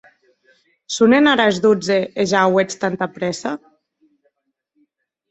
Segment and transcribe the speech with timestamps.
[0.93, 3.51] Sonen ara es dotze, e ja auetz tanta prèssa?